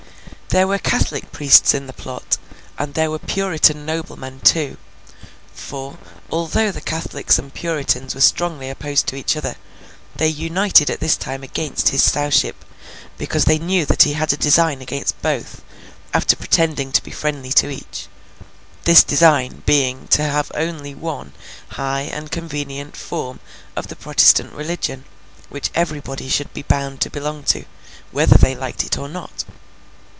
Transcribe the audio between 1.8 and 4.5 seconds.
the plot, and there were Puritan noblemen